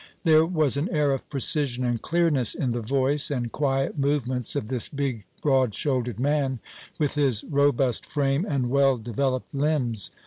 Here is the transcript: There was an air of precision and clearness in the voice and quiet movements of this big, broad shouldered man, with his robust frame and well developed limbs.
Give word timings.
There 0.23 0.47
was 0.47 0.77
an 0.77 0.89
air 0.89 1.11
of 1.11 1.29
precision 1.29 1.85
and 1.85 2.01
clearness 2.01 2.55
in 2.55 2.71
the 2.71 2.81
voice 2.81 3.29
and 3.29 3.51
quiet 3.51 3.99
movements 3.99 4.55
of 4.55 4.67
this 4.67 4.89
big, 4.89 5.25
broad 5.43 5.75
shouldered 5.75 6.19
man, 6.19 6.57
with 6.97 7.13
his 7.13 7.43
robust 7.43 8.07
frame 8.07 8.43
and 8.43 8.71
well 8.71 8.97
developed 8.97 9.53
limbs. 9.53 10.09